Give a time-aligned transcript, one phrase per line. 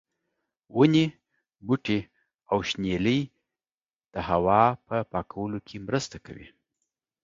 [0.75, 1.05] ونې،
[1.65, 1.99] بوټي
[2.51, 3.19] او شنېلی
[4.13, 6.47] د هوا په پاکوالي کې مرسته کوي.